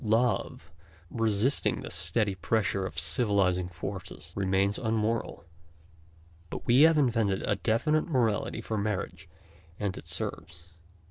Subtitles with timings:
[0.03, 0.71] Love,
[1.11, 5.45] resisting the steady pressure of civilizing forces, remains un moral,
[6.49, 9.29] but we have invented a definite morality for marriage,
[9.79, 10.69] and it serves.